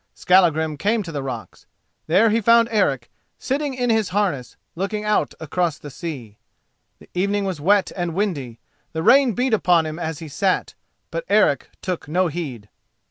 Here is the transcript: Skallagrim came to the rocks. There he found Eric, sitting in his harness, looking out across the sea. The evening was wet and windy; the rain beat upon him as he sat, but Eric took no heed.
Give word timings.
Skallagrim 0.15 0.77
came 0.77 1.03
to 1.03 1.11
the 1.11 1.21
rocks. 1.21 1.67
There 2.07 2.31
he 2.31 2.41
found 2.41 2.69
Eric, 2.71 3.11
sitting 3.37 3.75
in 3.75 3.91
his 3.91 4.09
harness, 4.09 4.57
looking 4.75 5.03
out 5.05 5.35
across 5.39 5.77
the 5.77 5.91
sea. 5.91 6.37
The 6.97 7.07
evening 7.13 7.45
was 7.45 7.61
wet 7.61 7.91
and 7.95 8.15
windy; 8.15 8.57
the 8.93 9.03
rain 9.03 9.33
beat 9.33 9.53
upon 9.53 9.85
him 9.85 9.99
as 9.99 10.17
he 10.17 10.27
sat, 10.27 10.73
but 11.11 11.23
Eric 11.29 11.69
took 11.83 12.07
no 12.07 12.29
heed. 12.29 12.67